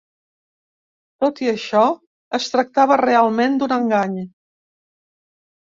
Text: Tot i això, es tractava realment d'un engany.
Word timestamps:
Tot 1.25 1.41
i 1.43 1.49
això, 1.51 1.83
es 2.39 2.49
tractava 2.55 2.99
realment 3.05 3.61
d'un 3.63 3.77
engany. 3.79 4.21